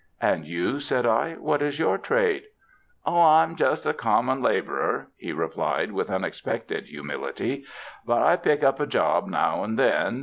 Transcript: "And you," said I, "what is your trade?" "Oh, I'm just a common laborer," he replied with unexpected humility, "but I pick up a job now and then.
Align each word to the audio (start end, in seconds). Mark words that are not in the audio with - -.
"And 0.19 0.45
you," 0.47 0.79
said 0.79 1.05
I, 1.05 1.33
"what 1.33 1.61
is 1.61 1.77
your 1.77 1.99
trade?" 1.99 2.45
"Oh, 3.05 3.21
I'm 3.21 3.55
just 3.55 3.85
a 3.85 3.93
common 3.93 4.41
laborer," 4.41 5.09
he 5.15 5.31
replied 5.31 5.91
with 5.91 6.09
unexpected 6.09 6.85
humility, 6.85 7.65
"but 8.03 8.23
I 8.23 8.35
pick 8.37 8.63
up 8.63 8.79
a 8.79 8.87
job 8.87 9.27
now 9.27 9.63
and 9.63 9.77
then. 9.77 10.19